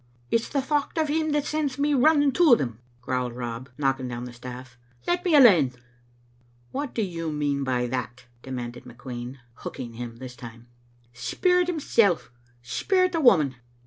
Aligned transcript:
"It's 0.31 0.49
the 0.49 0.63
thocht 0.63 0.97
o' 0.97 1.05
him 1.05 1.31
that 1.33 1.45
sends 1.45 1.77
me 1.77 1.93
running 1.93 2.31
to 2.31 2.55
them," 2.55 2.79
growled 3.03 3.33
Rob, 3.35 3.69
knocking 3.77 4.07
down 4.07 4.23
the 4.23 4.33
staff. 4.33 4.75
"Let 5.05 5.23
me 5.23 5.35
alane." 5.35 5.73
"What 6.71 6.95
do 6.95 7.03
you 7.03 7.31
mean 7.31 7.63
by 7.63 7.85
that?" 7.85 8.25
demanded 8.41 8.85
McQueen, 8.85 9.37
hooking 9.57 9.93
him 9.93 10.17
this 10.17 10.35
time." 10.35 10.65
Speir 11.29 11.61
at 11.61 11.67
himsel'; 11.67 12.19
speir 12.63 13.03
at 13.05 13.11
the 13.11 13.21
woman." 13.21 13.57